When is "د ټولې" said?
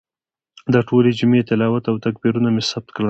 0.73-1.11